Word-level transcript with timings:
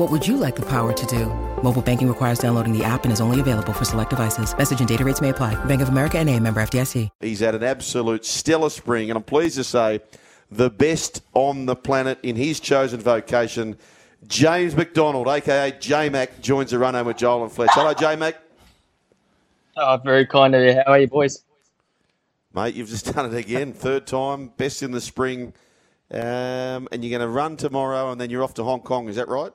What 0.00 0.10
would 0.10 0.26
you 0.26 0.38
like 0.38 0.56
the 0.56 0.64
power 0.64 0.94
to 0.94 1.06
do? 1.06 1.26
Mobile 1.62 1.82
banking 1.82 2.08
requires 2.08 2.38
downloading 2.38 2.72
the 2.72 2.82
app 2.82 3.04
and 3.04 3.12
is 3.12 3.20
only 3.20 3.38
available 3.38 3.74
for 3.74 3.84
select 3.84 4.08
devices. 4.08 4.56
Message 4.56 4.78
and 4.78 4.88
data 4.88 5.04
rates 5.04 5.20
may 5.20 5.28
apply. 5.28 5.62
Bank 5.66 5.82
of 5.82 5.90
America 5.90 6.16
and 6.16 6.26
a 6.30 6.40
member 6.40 6.58
FDIC. 6.62 7.10
He's 7.20 7.40
had 7.40 7.54
an 7.54 7.62
absolute 7.62 8.24
stellar 8.24 8.70
spring, 8.70 9.10
and 9.10 9.18
I'm 9.18 9.22
pleased 9.22 9.56
to 9.56 9.64
say 9.64 10.00
the 10.50 10.70
best 10.70 11.22
on 11.34 11.66
the 11.66 11.76
planet 11.76 12.18
in 12.22 12.34
his 12.34 12.60
chosen 12.60 12.98
vocation. 12.98 13.76
James 14.26 14.74
McDonald, 14.74 15.28
aka 15.28 15.70
J 15.78 16.08
Mac, 16.08 16.40
joins 16.40 16.70
the 16.70 16.78
run 16.78 16.94
home 16.94 17.08
with 17.08 17.18
Joel 17.18 17.42
and 17.42 17.52
Fletch. 17.52 17.68
Hello, 17.74 17.92
J 17.92 18.16
Mac. 18.16 18.36
Oh, 19.76 19.98
very 20.02 20.24
kind 20.24 20.54
of 20.54 20.62
you. 20.62 20.76
How 20.76 20.92
are 20.92 20.98
you, 20.98 21.08
boys? 21.08 21.44
Mate, 22.54 22.74
you've 22.74 22.88
just 22.88 23.12
done 23.14 23.34
it 23.34 23.36
again. 23.36 23.72
Third 23.74 24.06
time, 24.06 24.50
best 24.56 24.82
in 24.82 24.92
the 24.92 25.00
spring. 25.02 25.52
Um, 26.10 26.88
and 26.90 27.04
you're 27.04 27.18
going 27.18 27.20
to 27.20 27.28
run 27.28 27.58
tomorrow, 27.58 28.10
and 28.10 28.18
then 28.18 28.30
you're 28.30 28.42
off 28.42 28.54
to 28.54 28.64
Hong 28.64 28.80
Kong. 28.80 29.06
Is 29.10 29.16
that 29.16 29.28
right? 29.28 29.52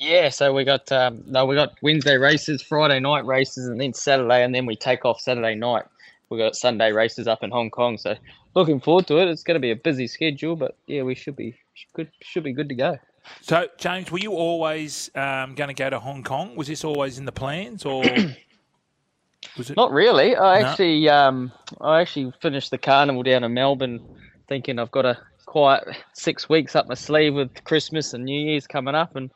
Yeah. 0.00 0.30
So 0.30 0.52
we 0.52 0.64
got 0.64 0.90
um, 0.90 1.22
no, 1.26 1.44
we 1.44 1.54
got 1.54 1.74
Wednesday 1.82 2.16
races, 2.16 2.62
Friday 2.62 2.98
night 3.00 3.26
races, 3.26 3.66
and 3.66 3.80
then 3.80 3.92
Saturday, 3.92 4.42
and 4.42 4.54
then 4.54 4.66
we 4.66 4.74
take 4.74 5.04
off 5.04 5.20
Saturday 5.20 5.54
night. 5.54 5.84
We 6.30 6.38
got 6.38 6.56
Sunday 6.56 6.92
races 6.92 7.28
up 7.28 7.42
in 7.42 7.50
Hong 7.50 7.70
Kong. 7.70 7.98
So 7.98 8.16
looking 8.54 8.80
forward 8.80 9.06
to 9.08 9.18
it. 9.18 9.28
It's 9.28 9.42
going 9.42 9.56
to 9.56 9.60
be 9.60 9.70
a 9.72 9.76
busy 9.76 10.06
schedule, 10.06 10.56
but 10.56 10.76
yeah, 10.86 11.02
we 11.02 11.14
should 11.14 11.36
be 11.36 11.54
good. 11.94 12.10
Should 12.22 12.44
be 12.44 12.52
good 12.52 12.68
to 12.70 12.74
go. 12.74 12.98
So, 13.42 13.68
James, 13.76 14.10
were 14.10 14.18
you 14.18 14.32
always 14.32 15.10
um, 15.14 15.54
going 15.54 15.68
to 15.68 15.74
go 15.74 15.90
to 15.90 15.98
Hong 15.98 16.24
Kong? 16.24 16.56
Was 16.56 16.68
this 16.68 16.82
always 16.84 17.18
in 17.18 17.26
the 17.26 17.32
plans, 17.32 17.84
or 17.84 18.02
was 19.58 19.70
it? 19.70 19.76
Not 19.76 19.92
really. 19.92 20.34
I 20.34 20.60
No? 20.62 20.66
actually, 20.66 21.08
um, 21.10 21.52
I 21.80 22.00
actually 22.00 22.32
finished 22.40 22.70
the 22.70 22.78
carnival 22.78 23.22
down 23.22 23.44
in 23.44 23.52
Melbourne, 23.52 24.00
thinking 24.48 24.78
I've 24.78 24.90
got 24.90 25.04
a 25.04 25.18
quiet 25.44 25.84
six 26.14 26.48
weeks 26.48 26.74
up 26.74 26.88
my 26.88 26.94
sleeve 26.94 27.34
with 27.34 27.64
Christmas 27.64 28.14
and 28.14 28.24
New 28.24 28.50
Year's 28.50 28.66
coming 28.66 28.94
up, 28.94 29.16
and 29.16 29.30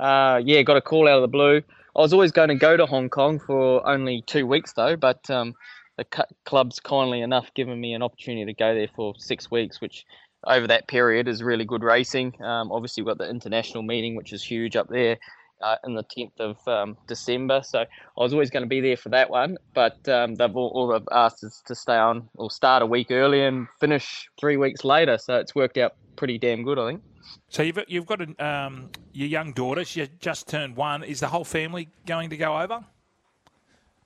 uh, 0.00 0.40
yeah, 0.44 0.62
got 0.62 0.76
a 0.76 0.80
call 0.80 1.06
out 1.08 1.16
of 1.16 1.22
the 1.22 1.28
blue. 1.28 1.62
I 1.96 2.00
was 2.00 2.12
always 2.12 2.32
going 2.32 2.48
to 2.48 2.54
go 2.54 2.76
to 2.76 2.86
Hong 2.86 3.10
Kong 3.10 3.38
for 3.38 3.86
only 3.86 4.22
two 4.26 4.46
weeks 4.46 4.72
though, 4.72 4.96
but 4.96 5.28
um, 5.30 5.54
the 5.98 6.04
cu- 6.04 6.22
club's 6.46 6.80
kindly 6.80 7.20
enough 7.20 7.52
given 7.54 7.80
me 7.80 7.92
an 7.92 8.02
opportunity 8.02 8.46
to 8.46 8.56
go 8.56 8.74
there 8.74 8.88
for 8.94 9.14
six 9.18 9.50
weeks, 9.50 9.80
which 9.80 10.06
over 10.46 10.66
that 10.66 10.88
period 10.88 11.28
is 11.28 11.42
really 11.42 11.64
good 11.66 11.82
racing. 11.82 12.32
Um, 12.42 12.72
obviously, 12.72 13.02
we've 13.02 13.10
got 13.10 13.18
the 13.18 13.28
international 13.28 13.82
meeting, 13.82 14.16
which 14.16 14.32
is 14.32 14.42
huge 14.42 14.76
up 14.76 14.88
there. 14.88 15.18
Uh, 15.62 15.76
in 15.84 15.94
the 15.94 16.04
10th 16.04 16.40
of 16.40 16.56
um, 16.66 16.96
December, 17.06 17.60
so 17.62 17.80
I 17.80 17.86
was 18.16 18.32
always 18.32 18.48
going 18.48 18.62
to 18.62 18.66
be 18.66 18.80
there 18.80 18.96
for 18.96 19.10
that 19.10 19.28
one, 19.28 19.58
but 19.74 19.98
um, 20.08 20.34
they've 20.34 20.56
all, 20.56 20.72
all 20.74 20.88
they've 20.88 21.06
asked 21.12 21.44
is 21.44 21.60
to 21.66 21.74
stay 21.74 21.98
on 21.98 22.30
or 22.36 22.50
start 22.50 22.82
a 22.82 22.86
week 22.86 23.08
early 23.10 23.44
and 23.44 23.66
finish 23.78 24.26
three 24.40 24.56
weeks 24.56 24.86
later. 24.86 25.18
So 25.18 25.36
it's 25.36 25.54
worked 25.54 25.76
out 25.76 25.92
pretty 26.16 26.38
damn 26.38 26.64
good, 26.64 26.78
I 26.78 26.88
think. 26.88 27.02
So 27.48 27.62
you've 27.62 27.78
you've 27.88 28.06
got 28.06 28.20
a, 28.22 28.44
um, 28.44 28.90
your 29.12 29.28
young 29.28 29.52
daughter. 29.52 29.84
She 29.84 30.08
just 30.20 30.48
turned 30.48 30.76
one. 30.76 31.02
Is 31.04 31.20
the 31.20 31.28
whole 31.28 31.44
family 31.44 31.88
going 32.06 32.30
to 32.30 32.36
go 32.36 32.58
over? 32.60 32.84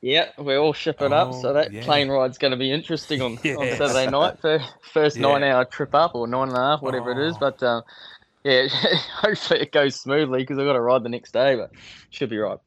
Yeah, 0.00 0.28
we're 0.36 0.58
all 0.58 0.74
shipping 0.74 1.14
up, 1.14 1.32
so 1.32 1.48
Oh, 1.48 1.52
that 1.54 1.72
yeah. 1.72 1.82
plane 1.82 2.10
ride's 2.10 2.36
going 2.36 2.50
to 2.50 2.58
be 2.58 2.70
interesting 2.70 3.22
on, 3.22 3.32
on 3.38 3.76
Saturday 3.76 4.10
night 4.10 4.38
for 4.38 4.60
first 4.92 5.16
Yeah. 5.16 5.22
nine-hour 5.22 5.64
trip 5.66 5.94
up 5.94 6.14
or 6.14 6.26
nine 6.26 6.48
and 6.48 6.58
a 6.58 6.60
half, 6.60 6.82
whatever 6.82 7.10
it 7.12 7.26
is. 7.26 7.34
Oh. 7.36 7.38
But 7.40 7.62
um, 7.62 7.82
yeah, 8.44 8.66
hopefully 9.16 9.60
it 9.60 9.72
goes 9.72 9.98
smoothly 9.98 10.40
because 10.40 10.58
I've 10.58 10.66
got 10.66 10.74
to 10.74 10.80
ride 10.82 11.04
the 11.04 11.08
next 11.08 11.32
day, 11.32 11.56
but 11.56 11.70
should 12.10 12.28
be 12.28 12.36
right. 12.36 12.58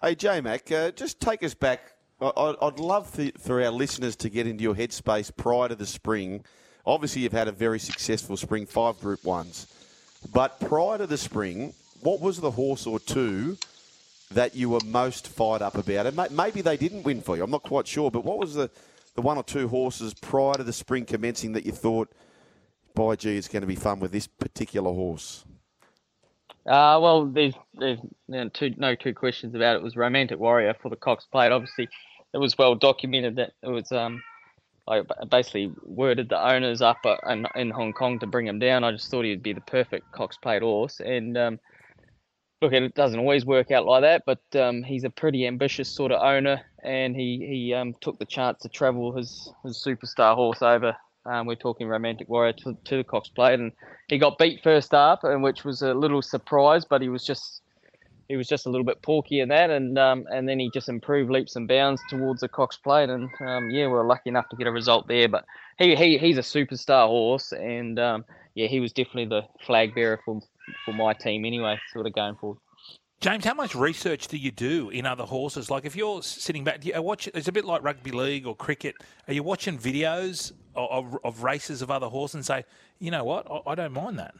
Hey, 0.00 0.14
J 0.14 0.40
Mac, 0.42 0.70
uh, 0.70 0.92
just 0.92 1.18
take 1.18 1.42
us 1.42 1.54
back. 1.54 1.80
I- 2.20 2.26
I- 2.36 2.66
I'd 2.68 2.78
love 2.78 3.10
for, 3.10 3.26
for 3.40 3.60
our 3.60 3.70
listeners 3.72 4.14
to 4.16 4.28
get 4.30 4.46
into 4.46 4.62
your 4.62 4.76
headspace 4.76 5.34
prior 5.36 5.68
to 5.68 5.74
the 5.74 5.86
spring. 5.86 6.44
Obviously, 6.86 7.22
you've 7.22 7.32
had 7.32 7.48
a 7.48 7.52
very 7.52 7.78
successful 7.78 8.36
spring, 8.36 8.66
five 8.66 9.00
Group 9.00 9.24
Ones. 9.24 9.66
But 10.32 10.60
prior 10.60 10.98
to 10.98 11.06
the 11.06 11.18
spring, 11.18 11.72
what 12.00 12.20
was 12.20 12.40
the 12.40 12.50
horse 12.50 12.86
or 12.86 13.00
two 13.00 13.56
that 14.30 14.54
you 14.54 14.70
were 14.70 14.80
most 14.84 15.28
fired 15.28 15.62
up 15.62 15.76
about? 15.76 16.06
And 16.06 16.36
maybe 16.36 16.60
they 16.60 16.76
didn't 16.76 17.02
win 17.04 17.20
for 17.22 17.36
you. 17.36 17.44
I'm 17.44 17.50
not 17.50 17.62
quite 17.62 17.86
sure. 17.86 18.10
But 18.10 18.24
what 18.24 18.38
was 18.38 18.54
the, 18.54 18.70
the 19.14 19.22
one 19.22 19.36
or 19.36 19.42
two 19.42 19.68
horses 19.68 20.12
prior 20.14 20.54
to 20.54 20.64
the 20.64 20.72
spring 20.72 21.04
commencing 21.06 21.52
that 21.52 21.64
you 21.64 21.72
thought, 21.72 22.10
by 22.94 23.16
gee, 23.16 23.36
it's 23.36 23.48
going 23.48 23.62
to 23.62 23.66
be 23.66 23.76
fun 23.76 24.00
with 24.00 24.12
this 24.12 24.26
particular 24.26 24.92
horse? 24.92 25.44
Uh, 26.66 26.98
well, 27.00 27.26
there's, 27.26 27.54
there's 27.74 27.98
no 28.28 28.48
two, 28.48 28.74
no 28.76 28.94
two 28.94 29.12
questions 29.12 29.54
about 29.54 29.76
it. 29.76 29.78
It 29.78 29.82
was 29.82 29.96
Romantic 29.96 30.38
Warrior 30.38 30.74
for 30.80 30.88
the 30.88 30.96
Cox 30.96 31.26
Plate. 31.30 31.52
Obviously, 31.52 31.88
it 32.32 32.38
was 32.38 32.56
well 32.56 32.74
documented 32.74 33.36
that 33.36 33.52
it 33.62 33.68
was 33.68 33.92
um, 33.92 34.22
I 34.86 35.02
basically 35.30 35.72
worded 35.82 36.28
the 36.28 36.42
owners 36.42 36.82
up 36.82 36.98
uh, 37.04 37.16
in, 37.56 37.70
Hong 37.70 37.92
Kong 37.92 38.18
to 38.18 38.26
bring 38.26 38.46
him 38.46 38.58
down. 38.58 38.84
I 38.84 38.92
just 38.92 39.10
thought 39.10 39.24
he'd 39.24 39.42
be 39.42 39.54
the 39.54 39.62
perfect 39.62 40.12
Cox 40.12 40.36
Plate 40.36 40.62
horse. 40.62 41.00
And 41.00 41.38
um, 41.38 41.60
look, 42.60 42.72
it 42.72 42.94
doesn't 42.94 43.18
always 43.18 43.46
work 43.46 43.70
out 43.70 43.86
like 43.86 44.02
that, 44.02 44.24
but 44.26 44.60
um, 44.60 44.82
he's 44.82 45.04
a 45.04 45.10
pretty 45.10 45.46
ambitious 45.46 45.88
sort 45.88 46.12
of 46.12 46.22
owner, 46.22 46.60
and 46.82 47.16
he 47.16 47.46
he 47.46 47.74
um, 47.74 47.94
took 48.00 48.18
the 48.18 48.26
chance 48.26 48.60
to 48.62 48.68
travel 48.68 49.12
his 49.12 49.52
his 49.62 49.82
superstar 49.82 50.34
horse 50.34 50.60
over. 50.60 50.96
Um, 51.26 51.46
we're 51.46 51.54
talking 51.54 51.88
Romantic 51.88 52.28
Warrior 52.28 52.52
to, 52.52 52.76
to 52.84 52.96
the 52.98 53.04
Cox 53.04 53.30
Plate, 53.30 53.58
and 53.58 53.72
he 54.08 54.18
got 54.18 54.36
beat 54.36 54.62
first 54.62 54.92
up, 54.92 55.24
and 55.24 55.42
which 55.42 55.64
was 55.64 55.80
a 55.80 55.94
little 55.94 56.20
surprise, 56.20 56.84
but 56.84 57.00
he 57.00 57.08
was 57.08 57.24
just 57.24 57.62
he 58.28 58.36
was 58.36 58.48
just 58.48 58.66
a 58.66 58.70
little 58.70 58.84
bit 58.84 59.02
porky 59.02 59.40
in 59.40 59.48
that, 59.48 59.70
and 59.70 59.98
um, 59.98 60.26
and 60.32 60.48
then 60.48 60.58
he 60.58 60.70
just 60.72 60.88
improved 60.88 61.30
leaps 61.30 61.56
and 61.56 61.68
bounds 61.68 62.00
towards 62.08 62.40
the 62.40 62.48
Cox 62.48 62.76
Plate, 62.76 63.10
and 63.10 63.28
um, 63.40 63.70
yeah, 63.70 63.86
we 63.86 63.92
were 63.92 64.04
lucky 64.04 64.30
enough 64.30 64.48
to 64.50 64.56
get 64.56 64.66
a 64.66 64.72
result 64.72 65.08
there. 65.08 65.28
But 65.28 65.44
he, 65.78 65.94
he 65.94 66.18
he's 66.18 66.38
a 66.38 66.42
superstar 66.42 67.06
horse, 67.06 67.52
and 67.52 67.98
um, 67.98 68.24
yeah, 68.54 68.66
he 68.66 68.80
was 68.80 68.92
definitely 68.92 69.26
the 69.26 69.42
flag 69.66 69.94
bearer 69.94 70.20
for 70.24 70.40
for 70.84 70.92
my 70.92 71.12
team 71.12 71.44
anyway, 71.44 71.78
sort 71.92 72.06
of 72.06 72.14
going 72.14 72.36
forward. 72.36 72.58
James, 73.20 73.44
how 73.44 73.54
much 73.54 73.74
research 73.74 74.28
do 74.28 74.36
you 74.36 74.50
do 74.50 74.90
in 74.90 75.06
other 75.06 75.24
horses? 75.24 75.70
Like 75.70 75.84
if 75.84 75.96
you're 75.96 76.22
sitting 76.22 76.64
back, 76.64 76.80
do 76.80 76.88
you 76.88 77.00
watch? 77.00 77.28
It's 77.32 77.48
a 77.48 77.52
bit 77.52 77.64
like 77.64 77.82
rugby 77.82 78.10
league 78.10 78.46
or 78.46 78.54
cricket. 78.54 78.96
Are 79.28 79.32
you 79.32 79.42
watching 79.42 79.78
videos 79.78 80.52
of, 80.74 80.90
of, 80.90 81.18
of 81.24 81.42
races 81.42 81.82
of 81.82 81.90
other 81.90 82.08
horses 82.08 82.34
and 82.34 82.44
say, 82.44 82.64
you 82.98 83.10
know 83.10 83.24
what, 83.24 83.46
I, 83.50 83.70
I 83.70 83.74
don't 83.74 83.92
mind 83.92 84.18
that. 84.18 84.34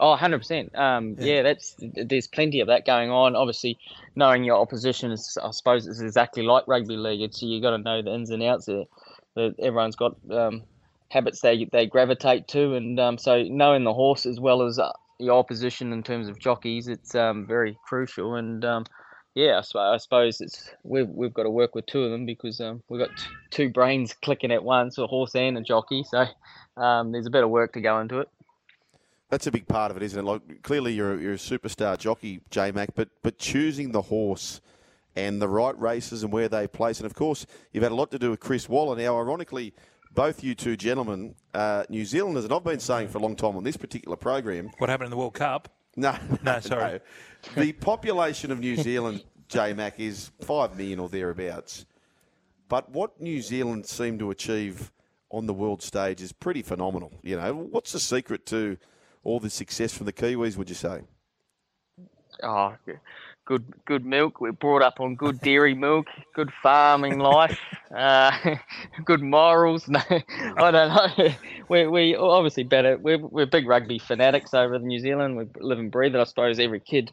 Oh, 0.00 0.16
100%. 0.16 0.78
Um, 0.78 1.16
yeah. 1.18 1.42
that's 1.42 1.74
there's 1.78 2.28
plenty 2.28 2.60
of 2.60 2.68
that 2.68 2.86
going 2.86 3.10
on. 3.10 3.34
Obviously, 3.34 3.78
knowing 4.14 4.44
your 4.44 4.56
opposition 4.56 5.10
is, 5.10 5.36
I 5.42 5.50
suppose, 5.50 5.86
it's 5.86 6.00
exactly 6.00 6.42
like 6.42 6.68
rugby 6.68 6.96
league. 6.96 7.20
It's 7.20 7.42
you 7.42 7.60
got 7.60 7.70
to 7.70 7.78
know 7.78 8.02
the 8.02 8.14
ins 8.14 8.30
and 8.30 8.42
outs. 8.42 8.66
There, 8.66 8.84
that 9.34 9.54
everyone's 9.60 9.96
got 9.96 10.16
um, 10.30 10.62
habits 11.10 11.40
they 11.40 11.66
they 11.72 11.86
gravitate 11.86 12.48
to, 12.48 12.74
and 12.74 12.98
um, 13.00 13.18
so 13.18 13.42
knowing 13.42 13.84
the 13.84 13.94
horse 13.94 14.26
as 14.26 14.40
well 14.40 14.62
as 14.62 14.78
uh, 14.78 14.92
your 15.18 15.38
opposition 15.38 15.92
in 15.92 16.02
terms 16.02 16.28
of 16.28 16.38
jockeys, 16.38 16.88
it's 16.88 17.14
um, 17.14 17.46
very 17.46 17.78
crucial. 17.86 18.34
And 18.34 18.64
um, 18.64 18.84
yeah, 19.34 19.62
I, 19.76 19.96
suppose 19.98 20.40
it's 20.40 20.70
we've 20.82 21.08
we've 21.08 21.34
got 21.34 21.44
to 21.44 21.50
work 21.50 21.74
with 21.74 21.86
two 21.86 22.02
of 22.02 22.10
them 22.10 22.26
because 22.26 22.60
um, 22.60 22.82
we've 22.88 23.00
got 23.00 23.16
t- 23.16 23.24
two 23.50 23.70
brains 23.70 24.14
clicking 24.22 24.52
at 24.52 24.64
once, 24.64 24.98
a 24.98 25.06
horse 25.06 25.34
and 25.34 25.58
a 25.58 25.62
jockey. 25.62 26.04
So 26.04 26.26
um, 26.76 27.12
there's 27.12 27.26
a 27.26 27.30
bit 27.30 27.44
of 27.44 27.50
work 27.50 27.72
to 27.74 27.80
go 27.80 28.00
into 28.00 28.20
it. 28.20 28.28
That's 29.30 29.46
a 29.46 29.50
big 29.50 29.68
part 29.68 29.90
of 29.90 29.96
it, 29.96 30.02
isn't 30.02 30.18
it? 30.18 30.22
Like 30.26 30.62
clearly 30.62 30.94
you're 30.94 31.14
a, 31.14 31.18
you're 31.18 31.32
a 31.34 31.36
superstar 31.36 31.98
jockey, 31.98 32.40
J 32.50 32.72
Mac, 32.72 32.94
but 32.94 33.08
but 33.22 33.38
choosing 33.38 33.92
the 33.92 34.02
horse 34.02 34.60
and 35.16 35.42
the 35.42 35.48
right 35.48 35.78
races 35.78 36.22
and 36.22 36.32
where 36.32 36.48
they 36.48 36.66
place, 36.66 36.98
and 36.98 37.06
of 37.06 37.14
course 37.14 37.46
you've 37.72 37.82
had 37.82 37.92
a 37.92 37.94
lot 37.94 38.10
to 38.12 38.18
do 38.18 38.30
with 38.30 38.40
Chris 38.40 38.68
Waller. 38.68 38.96
Now, 38.96 39.18
ironically, 39.18 39.74
both 40.14 40.42
you 40.42 40.54
two 40.54 40.76
gentlemen, 40.76 41.34
uh, 41.52 41.84
New 41.88 42.04
Zealanders, 42.04 42.44
and 42.44 42.52
I've 42.52 42.64
been 42.64 42.80
saying 42.80 43.08
for 43.08 43.18
a 43.18 43.20
long 43.20 43.36
time 43.36 43.56
on 43.56 43.64
this 43.64 43.76
particular 43.76 44.16
program. 44.16 44.70
What 44.78 44.88
happened 44.88 45.06
in 45.06 45.10
the 45.10 45.16
World 45.16 45.34
Cup? 45.34 45.68
No, 45.96 46.14
No, 46.44 46.60
sorry. 46.60 47.00
The 47.56 47.72
population 47.72 48.52
of 48.52 48.60
New 48.60 48.76
Zealand, 48.76 49.24
J 49.48 49.72
Mac, 49.72 49.98
is 49.98 50.30
five 50.40 50.76
million 50.76 51.00
or 51.00 51.08
thereabouts. 51.08 51.86
But 52.68 52.90
what 52.90 53.20
New 53.20 53.42
Zealand 53.42 53.86
seem 53.86 54.18
to 54.20 54.30
achieve 54.30 54.92
on 55.30 55.46
the 55.46 55.54
world 55.54 55.82
stage 55.82 56.20
is 56.22 56.32
pretty 56.32 56.62
phenomenal. 56.62 57.12
You 57.22 57.36
know, 57.36 57.52
what's 57.54 57.92
the 57.92 57.98
secret 58.00 58.46
to 58.46 58.76
all 59.28 59.40
the 59.40 59.50
success 59.50 59.92
from 59.92 60.06
the 60.06 60.12
Kiwis? 60.12 60.56
Would 60.56 60.68
you 60.68 60.74
say? 60.74 61.02
Oh, 62.42 62.74
good 63.44 63.64
good 63.84 64.04
milk. 64.04 64.40
We're 64.40 64.52
brought 64.52 64.82
up 64.82 65.00
on 65.00 65.16
good 65.16 65.40
dairy 65.40 65.74
milk, 65.74 66.06
good 66.34 66.50
farming 66.62 67.18
life, 67.34 67.58
uh, 67.94 68.30
good 69.04 69.22
morals. 69.22 69.88
No, 69.98 70.00
I 70.56 70.70
don't 70.70 70.88
know. 70.94 71.34
We 71.68 71.86
we 71.86 72.16
obviously 72.16 72.64
better. 72.64 72.96
We're 72.96 73.18
we're 73.18 73.46
big 73.46 73.66
rugby 73.66 73.98
fanatics 73.98 74.54
over 74.54 74.76
in 74.76 74.86
New 74.86 74.98
Zealand. 74.98 75.36
We 75.36 75.44
live 75.60 75.78
and 75.78 75.90
breathe 75.90 76.14
it. 76.14 76.20
I 76.20 76.24
suppose 76.24 76.58
every 76.58 76.80
kid 76.80 77.10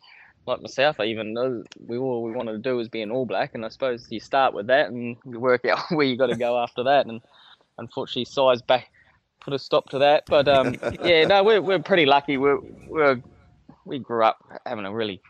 like 0.48 0.62
myself, 0.62 1.00
I 1.00 1.06
even 1.06 1.34
know 1.34 1.64
we 1.88 1.98
all 1.98 2.24
we 2.24 2.32
wanted 2.32 2.54
to 2.54 2.60
do 2.60 2.78
was 2.78 2.88
be 2.88 3.02
an 3.02 3.12
All 3.12 3.26
Black, 3.26 3.56
and 3.56 3.66
I 3.66 3.70
suppose 3.70 4.08
you 4.10 4.20
start 4.20 4.54
with 4.54 4.68
that 4.68 4.90
and 4.90 5.18
you 5.26 5.40
work 5.40 5.66
out 5.66 5.80
where 5.90 6.06
you 6.06 6.18
got 6.18 6.28
to 6.28 6.38
go 6.38 6.60
after 6.60 6.84
that. 6.84 7.08
And 7.08 7.22
unfortunately, 7.78 8.26
size 8.26 8.62
back 8.62 8.92
put 9.42 9.54
a 9.54 9.60
stop 9.60 9.90
to 9.90 10.00
that. 10.00 10.24
But 10.28 10.48
um, 10.48 10.76
yeah, 11.04 11.26
no, 11.26 11.44
we're 11.44 11.62
we're 11.62 11.80
pretty 11.80 12.06
lucky. 12.06 12.38
We're 12.38 12.60
we're 12.88 13.22
we 13.86 14.00
grew 14.00 14.24
up 14.24 14.38
having 14.66 14.86
a 14.86 14.94
really 14.94 15.22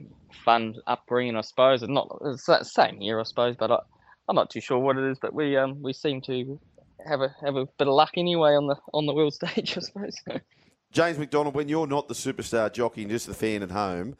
fun 0.43 0.75
upbringing, 0.87 1.35
I 1.35 1.41
suppose. 1.41 1.83
And 1.83 1.93
not 1.93 2.17
it's 2.25 2.45
the 2.45 2.63
same 2.63 2.99
here, 2.99 3.19
I 3.19 3.23
suppose. 3.23 3.55
But 3.57 3.71
I, 3.71 3.79
I'm 4.27 4.35
not 4.35 4.49
too 4.49 4.61
sure 4.61 4.79
what 4.79 4.97
it 4.97 5.09
is. 5.09 5.17
But 5.19 5.33
we 5.33 5.57
um 5.57 5.81
we 5.81 5.93
seem 5.93 6.21
to 6.21 6.59
have 7.05 7.21
a 7.21 7.35
have 7.41 7.55
a 7.55 7.65
bit 7.65 7.87
of 7.87 7.93
luck 7.93 8.11
anyway 8.17 8.51
on 8.55 8.67
the 8.67 8.75
on 8.93 9.05
the 9.05 9.13
world 9.13 9.33
stage, 9.43 9.77
I 9.77 9.81
suppose. 9.81 10.15
James 10.91 11.17
McDonald, 11.17 11.55
when 11.55 11.67
you're 11.67 11.87
not 11.87 12.07
the 12.07 12.13
superstar 12.13 12.71
jockey 12.71 13.01
and 13.01 13.11
just 13.11 13.27
the 13.27 13.33
fan 13.33 13.61
at 13.61 13.71
home, 13.71 14.15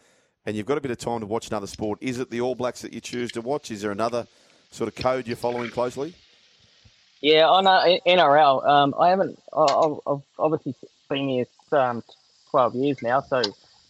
and 0.46 0.58
you've 0.58 0.66
got 0.66 0.78
a 0.78 0.82
bit 0.82 0.92
of 0.92 0.98
time 0.98 1.22
to 1.22 1.26
watch 1.26 1.48
another 1.48 1.68
sport, 1.68 2.00
is 2.02 2.20
it 2.20 2.30
the 2.30 2.42
All 2.42 2.54
Blacks 2.54 2.82
that 2.82 2.92
you 2.92 3.00
choose 3.00 3.32
to 3.32 3.42
watch? 3.42 3.72
Is 3.72 3.82
there 3.82 3.92
another 3.92 4.28
sort 4.72 4.90
of 4.90 4.96
code 4.96 5.26
you're 5.26 5.38
following 5.38 5.70
closely? 5.70 6.14
Yeah, 7.22 7.48
on 7.48 7.66
uh, 7.66 7.84
NRL, 8.06 8.68
um, 8.68 8.94
I 9.00 9.10
haven't. 9.10 9.40
I've, 9.56 10.22
obviously 10.38 10.76
been 11.10 11.30
here 11.30 11.46
um, 11.72 12.04
12 12.52 12.76
years 12.76 13.02
now, 13.02 13.22
so 13.22 13.42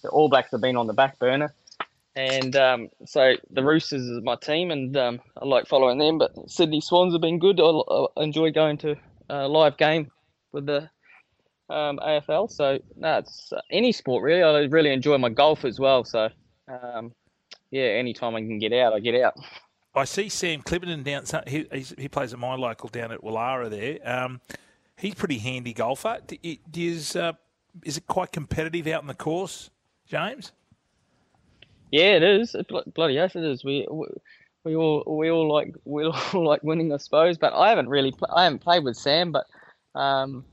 the 0.02 0.10
All 0.10 0.30
Blacks 0.30 0.52
have 0.52 0.62
been 0.62 0.78
on 0.78 0.88
the 0.88 0.94
back 0.94 1.20
burner. 1.20 1.54
And 2.16 2.56
um, 2.56 2.90
so 3.06 3.36
the 3.50 3.64
Roosters 3.64 4.04
is 4.04 4.24
my 4.24 4.36
team, 4.36 4.72
and 4.72 4.96
um, 4.96 5.22
I 5.36 5.46
like 5.46 5.68
following 5.68 5.98
them. 5.98 6.18
But 6.18 6.50
Sydney 6.50 6.80
Swans 6.80 7.14
have 7.14 7.22
been 7.22 7.40
good. 7.40 7.60
I, 7.60 7.66
I 7.66 8.24
enjoy 8.24 8.52
going 8.52 8.78
to 8.80 8.96
a 9.30 9.48
live 9.48 9.76
game 9.76 10.12
with 10.54 10.66
the 10.66 10.90
um, 11.70 12.00
AFL. 12.00 12.50
So 12.50 12.80
uh, 13.04 13.22
any 13.72 13.92
sport 13.92 14.24
really. 14.24 14.44
I 14.44 14.60
really 14.66 14.92
enjoy 14.92 15.18
my 15.18 15.30
golf 15.30 15.66
as 15.66 15.80
well. 15.80 16.06
So 16.06 16.30
um, 16.68 17.14
yeah, 17.72 17.84
anytime 17.84 18.36
I 18.36 18.40
can 18.40 18.60
get 18.60 18.74
out, 18.74 18.94
I 18.94 19.00
get 19.00 19.22
out. 19.22 19.36
I 19.96 20.04
see 20.06 20.30
Sam 20.30 20.62
Clipperton 20.62 21.04
down. 21.04 21.24
He, 21.48 21.66
he 21.98 22.08
plays 22.08 22.34
at 22.34 22.40
my 22.40 22.56
local 22.56 22.90
down 22.90 23.12
at 23.12 23.22
Woollahra 23.22 23.70
there. 23.70 24.00
Um, 24.04 24.42
he's 24.98 25.16
pretty 25.16 25.38
handy 25.38 25.74
golfer. 25.74 26.20
Is 26.74 27.16
uh, 27.16 27.34
is 27.84 27.98
it 27.98 28.08
quite 28.08 28.32
competitive 28.32 28.88
out 28.88 29.02
in 29.02 29.08
the 29.08 29.14
course, 29.14 29.70
James? 30.08 30.52
Yeah, 31.92 32.16
it 32.16 32.24
is. 32.24 32.56
It, 32.56 32.68
bloody 32.94 33.14
yes, 33.14 33.36
it 33.36 33.44
is. 33.44 33.64
We, 33.64 33.88
we 33.90 34.08
we 34.66 34.76
all 34.76 35.04
we 35.08 35.30
all 35.30 35.52
like 35.52 35.74
we 35.86 36.06
all 36.34 36.46
like 36.46 36.64
winning, 36.64 36.92
I 36.92 36.98
suppose. 36.98 37.38
But 37.38 37.54
I 37.54 37.70
haven't 37.70 37.90
really 37.90 38.12
pl- 38.12 38.32
I 38.36 38.44
haven't 38.44 38.60
played 38.60 38.84
with 38.84 38.98
Sam, 38.98 39.32
but 39.32 39.46
um, 39.98 40.44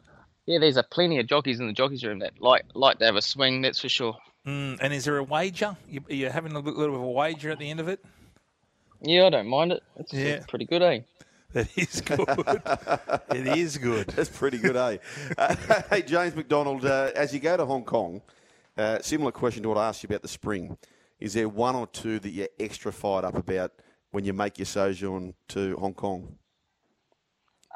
yeah, 0.46 0.58
there's 0.58 0.76
a 0.76 0.82
plenty 0.82 1.18
of 1.18 1.26
jockeys 1.26 1.58
in 1.58 1.66
the 1.66 1.72
jockeys 1.72 2.04
room 2.04 2.20
that 2.20 2.40
like 2.40 2.64
like 2.74 2.98
to 2.98 3.06
have 3.06 3.16
a 3.16 3.22
swing. 3.22 3.62
That's 3.62 3.80
for 3.80 3.88
sure. 3.88 4.16
Mm, 4.46 4.78
and 4.80 4.92
is 4.92 5.04
there 5.04 5.18
a 5.18 5.24
wager? 5.24 5.76
You, 5.88 6.00
are 6.08 6.14
you 6.14 6.28
having 6.28 6.52
a 6.52 6.58
little 6.58 6.78
bit 6.80 6.88
of 6.88 6.94
a 6.94 7.10
wager 7.10 7.50
at 7.50 7.58
the 7.58 7.70
end 7.70 7.80
of 7.80 7.88
it? 7.88 8.04
Yeah, 9.02 9.26
I 9.26 9.31
don't 9.31 9.49
mind 9.49 9.72
it. 9.72 9.82
It's, 9.96 10.12
yeah. 10.12 10.40
pretty 10.49 10.64
good, 10.64 10.82
eh? 10.82 11.00
That 11.52 11.69
is 11.76 12.00
good. 12.00 12.20
it 13.37 13.58
is 13.58 13.76
good. 13.76 14.06
That's 14.08 14.31
pretty 14.31 14.58
good, 14.58 14.76
eh? 14.76 14.99
Uh, 15.37 15.56
hey, 15.90 16.02
James 16.02 16.37
McDonald, 16.37 16.84
uh, 16.84 17.10
as 17.14 17.34
you 17.34 17.40
go 17.40 17.56
to 17.56 17.66
Hong 17.66 17.84
Kong, 17.84 18.22
uh, 18.78 19.00
similar 19.00 19.32
question 19.32 19.62
to 19.64 19.69
what 19.69 19.78
I 19.78 19.88
asked 19.88 20.02
you 20.02 20.06
about 20.06 20.22
the 20.22 20.28
spring. 20.28 20.78
Is 21.19 21.34
there 21.34 21.49
one 21.49 21.75
or 21.75 21.87
two 21.88 22.20
that 22.20 22.31
you're 22.31 22.49
extra 22.58 22.93
fired 22.93 23.25
up 23.25 23.37
about 23.37 23.72
when 24.12 24.25
you 24.25 24.32
make 24.32 24.58
your 24.58 24.66
sojourn 24.66 25.34
to 25.48 25.76
Hong 25.76 25.94
Kong? 25.94 26.37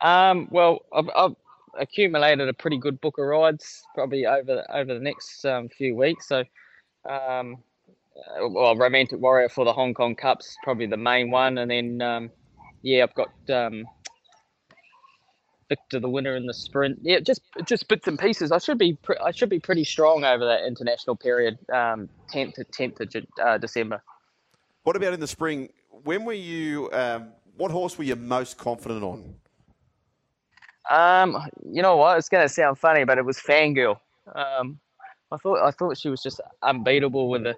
Um, 0.02 0.49
well, 0.50 0.81
I've, 0.93 1.11
I've, 1.14 1.37
accumulated 1.79 2.49
a 2.49 2.55
pretty 2.55 2.79
good 2.79 2.99
book 3.02 3.19
of 3.19 3.26
rides 3.26 3.82
probably 3.94 4.25
over 4.25 4.64
over 4.72 4.94
the 4.94 5.00
next 5.00 5.44
um, 5.44 5.69
few 5.69 5.94
weeks. 5.94 6.26
So, 6.26 6.43
um, 7.06 7.58
uh, 8.16 8.48
well, 8.48 8.76
Romantic 8.76 9.20
Warrior 9.20 9.48
for 9.48 9.64
the 9.64 9.72
Hong 9.72 9.94
Kong 9.94 10.14
Cups 10.14 10.56
probably 10.62 10.86
the 10.86 10.96
main 10.96 11.30
one, 11.30 11.58
and 11.58 11.70
then 11.70 12.00
um, 12.02 12.30
yeah, 12.82 13.04
I've 13.04 13.14
got 13.14 13.30
um, 13.50 13.86
Victor 15.68 16.00
the 16.00 16.08
winner 16.08 16.36
in 16.36 16.46
the 16.46 16.54
sprint. 16.54 16.98
Yeah, 17.02 17.20
just 17.20 17.42
just 17.64 17.88
bits 17.88 18.06
and 18.06 18.18
pieces. 18.18 18.52
I 18.52 18.58
should 18.58 18.78
be 18.78 18.94
pre- 18.94 19.18
I 19.24 19.32
should 19.32 19.48
be 19.48 19.60
pretty 19.60 19.84
strong 19.84 20.24
over 20.24 20.44
that 20.44 20.64
international 20.66 21.16
period, 21.16 21.58
um, 21.72 22.08
tenth 22.28 22.54
to 22.54 22.64
tenth 22.64 23.00
of 23.00 23.14
uh, 23.42 23.58
December. 23.58 24.02
What 24.84 24.96
about 24.96 25.12
in 25.12 25.20
the 25.20 25.26
spring? 25.26 25.70
When 25.90 26.24
were 26.24 26.32
you? 26.32 26.90
Um, 26.92 27.32
what 27.56 27.70
horse 27.70 27.98
were 27.98 28.04
you 28.04 28.16
most 28.16 28.58
confident 28.58 29.02
on? 29.02 29.34
Um, 30.90 31.36
you 31.69 31.82
know 31.82 31.96
what? 31.96 32.19
It's 32.19 32.28
going 32.28 32.44
to 32.44 32.48
sound 32.48 32.78
funny, 32.78 33.04
but 33.04 33.19
it 33.19 33.24
was 33.24 33.38
Fangirl. 33.38 33.98
Um, 34.34 34.78
I 35.32 35.36
thought 35.38 35.66
I 35.66 35.70
thought 35.72 35.98
she 35.98 36.08
was 36.08 36.22
just 36.22 36.40
unbeatable 36.62 37.28
with 37.28 37.42
the 37.42 37.56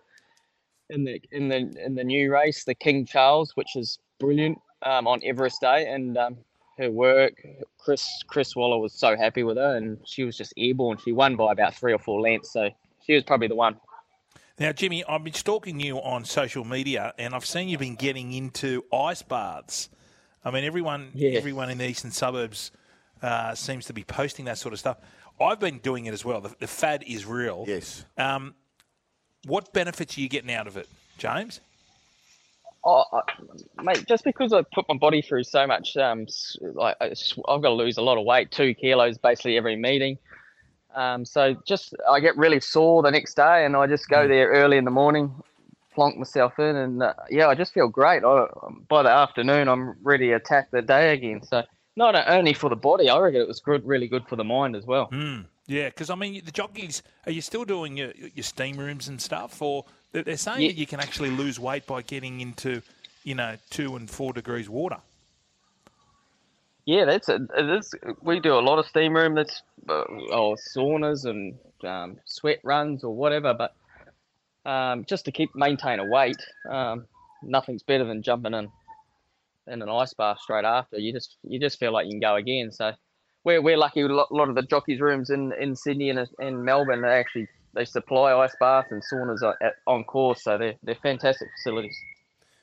in 0.90 1.04
the 1.04 1.20
in 1.32 1.48
the 1.48 1.56
in 1.84 1.94
the 1.94 2.04
new 2.04 2.32
race, 2.32 2.64
the 2.64 2.74
King 2.74 3.04
Charles, 3.04 3.52
which 3.54 3.76
is 3.76 3.98
brilliant 4.18 4.58
um, 4.82 5.06
on 5.06 5.20
Everest 5.24 5.60
Day, 5.60 5.88
and 5.88 6.16
um, 6.16 6.38
her 6.78 6.90
work. 6.90 7.34
Chris 7.78 8.06
Chris 8.26 8.56
Waller 8.56 8.78
was 8.78 8.92
so 8.92 9.16
happy 9.16 9.42
with 9.42 9.56
her, 9.56 9.76
and 9.76 9.98
she 10.04 10.24
was 10.24 10.36
just 10.36 10.52
airborne. 10.56 10.98
She 11.04 11.12
won 11.12 11.36
by 11.36 11.52
about 11.52 11.74
three 11.74 11.92
or 11.92 11.98
four 11.98 12.20
lengths, 12.20 12.52
so 12.52 12.70
she 13.04 13.14
was 13.14 13.24
probably 13.24 13.48
the 13.48 13.54
one. 13.54 13.76
Now, 14.58 14.72
Jimmy, 14.72 15.04
I've 15.04 15.22
been 15.22 15.34
stalking 15.34 15.78
you 15.78 15.98
on 15.98 16.24
social 16.24 16.64
media, 16.64 17.14
and 17.16 17.34
I've 17.34 17.46
seen 17.46 17.68
you've 17.68 17.80
been 17.80 17.94
getting 17.94 18.32
into 18.32 18.84
ice 18.92 19.22
baths. 19.22 19.88
I 20.44 20.50
mean, 20.50 20.64
everyone 20.64 21.10
yeah. 21.14 21.30
everyone 21.30 21.70
in 21.70 21.78
the 21.78 21.88
eastern 21.88 22.10
suburbs 22.10 22.70
uh, 23.22 23.54
seems 23.54 23.86
to 23.86 23.92
be 23.92 24.04
posting 24.04 24.46
that 24.46 24.58
sort 24.58 24.72
of 24.72 24.80
stuff. 24.80 24.98
I've 25.40 25.60
been 25.60 25.78
doing 25.78 26.06
it 26.06 26.14
as 26.14 26.24
well. 26.24 26.40
The, 26.40 26.54
the 26.58 26.66
fad 26.66 27.04
is 27.06 27.24
real. 27.24 27.64
Yes. 27.68 28.04
Um, 28.16 28.54
what 29.46 29.72
benefits 29.72 30.16
are 30.16 30.20
you 30.20 30.28
getting 30.28 30.52
out 30.52 30.66
of 30.66 30.76
it, 30.76 30.88
James? 31.16 31.60
Oh, 32.84 33.04
mate, 33.82 34.04
just 34.06 34.24
because 34.24 34.52
I 34.52 34.62
put 34.72 34.88
my 34.88 34.96
body 34.96 35.20
through 35.20 35.44
so 35.44 35.66
much, 35.66 35.96
um, 35.96 36.26
like 36.60 36.96
I've 37.00 37.12
got 37.36 37.62
to 37.62 37.72
lose 37.72 37.98
a 37.98 38.02
lot 38.02 38.18
of 38.18 38.24
weight, 38.24 38.50
two 38.50 38.72
kilos 38.74 39.18
basically 39.18 39.56
every 39.56 39.76
meeting. 39.76 40.16
Um, 40.94 41.24
so 41.24 41.54
just 41.66 41.94
I 42.08 42.20
get 42.20 42.36
really 42.36 42.60
sore 42.60 43.02
the 43.02 43.10
next 43.10 43.34
day, 43.34 43.64
and 43.64 43.76
I 43.76 43.86
just 43.86 44.08
go 44.08 44.22
hmm. 44.22 44.30
there 44.30 44.48
early 44.48 44.78
in 44.78 44.84
the 44.84 44.90
morning, 44.90 45.34
plonk 45.94 46.16
myself 46.16 46.58
in, 46.58 46.76
and 46.76 47.02
uh, 47.02 47.14
yeah, 47.30 47.48
I 47.48 47.54
just 47.54 47.74
feel 47.74 47.88
great. 47.88 48.24
I, 48.24 48.46
by 48.88 49.02
the 49.02 49.10
afternoon, 49.10 49.68
I'm 49.68 49.96
ready 50.02 50.28
to 50.28 50.34
attack 50.34 50.70
the 50.70 50.80
day 50.80 51.12
again. 51.12 51.42
So 51.42 51.64
not 51.96 52.14
only 52.28 52.54
for 52.54 52.70
the 52.70 52.76
body, 52.76 53.10
I 53.10 53.18
reckon 53.18 53.40
it 53.40 53.48
was 53.48 53.60
good, 53.60 53.84
really 53.84 54.08
good 54.08 54.26
for 54.28 54.36
the 54.36 54.44
mind 54.44 54.76
as 54.76 54.86
well. 54.86 55.08
Mm, 55.10 55.44
yeah, 55.68 55.90
because 55.90 56.08
I 56.08 56.14
mean, 56.14 56.42
the 56.44 56.50
jockeys, 56.50 57.02
are 57.26 57.32
you 57.32 57.42
still 57.42 57.64
doing 57.64 57.98
your, 57.98 58.10
your 58.34 58.42
steam 58.42 58.78
rooms 58.78 59.08
and 59.08 59.20
stuff, 59.20 59.60
or 59.60 59.84
they're 60.12 60.38
saying 60.38 60.62
yeah. 60.62 60.68
that 60.68 60.76
you 60.76 60.86
can 60.86 60.98
actually 60.98 61.28
lose 61.28 61.60
weight 61.60 61.86
by 61.86 62.00
getting 62.00 62.40
into, 62.40 62.80
you 63.22 63.34
know, 63.34 63.56
two 63.68 63.94
and 63.96 64.08
four 64.08 64.32
degrees 64.32 64.68
water. 64.70 64.96
Yeah, 66.86 67.04
that's 67.04 67.28
it. 67.28 67.42
is, 67.54 67.94
we 68.22 68.40
do 68.40 68.54
a 68.54 68.60
lot 68.60 68.78
of 68.78 68.86
steam 68.86 69.14
room. 69.14 69.34
That's 69.34 69.60
uh, 69.86 70.04
oh, 70.32 70.56
saunas 70.74 71.26
and 71.26 71.58
um, 71.84 72.16
sweat 72.24 72.60
runs 72.64 73.04
or 73.04 73.14
whatever. 73.14 73.52
But 73.52 73.74
um, 74.64 75.04
just 75.04 75.26
to 75.26 75.32
keep 75.32 75.54
maintain 75.54 75.98
a 75.98 76.06
weight, 76.06 76.42
um, 76.70 77.06
nothing's 77.42 77.82
better 77.82 78.04
than 78.04 78.22
jumping 78.22 78.54
in 78.54 78.70
in 79.66 79.82
an 79.82 79.88
ice 79.90 80.14
bath 80.14 80.38
straight 80.40 80.64
after. 80.64 80.96
You 80.96 81.12
just 81.12 81.36
you 81.42 81.60
just 81.60 81.78
feel 81.78 81.92
like 81.92 82.06
you 82.06 82.12
can 82.12 82.20
go 82.20 82.36
again. 82.36 82.72
So 82.72 82.92
we're, 83.44 83.62
we're 83.62 83.76
lucky. 83.76 84.00
A 84.02 84.06
lot 84.08 84.48
of 84.48 84.54
the 84.54 84.62
jockeys' 84.62 85.00
rooms 85.00 85.30
in, 85.30 85.52
in 85.60 85.74
Sydney 85.76 86.10
and 86.10 86.28
in 86.40 86.64
Melbourne 86.64 87.02
they 87.02 87.08
actually 87.08 87.48
they 87.74 87.84
supply 87.84 88.34
ice 88.34 88.56
baths 88.58 88.90
and 88.90 89.02
saunas 89.02 89.42
at, 89.62 89.76
on 89.86 90.04
course. 90.04 90.42
So 90.42 90.58
they're 90.58 90.74
they're 90.82 90.96
fantastic 90.96 91.48
facilities. 91.56 91.96